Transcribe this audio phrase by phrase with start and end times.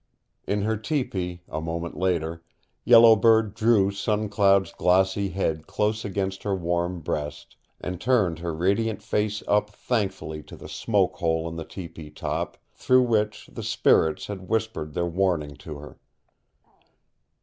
[0.47, 2.43] In her tepee, a moment later,
[2.83, 8.51] Yellow Bird drew Sun Cloud's glossy head close against her warm breast, and turned her
[8.51, 13.61] radiant face up thankfully to the smoke hole in the tepee top, through which the
[13.61, 15.99] spirits had whispered their warning to her.